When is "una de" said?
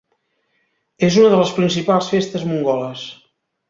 1.25-1.43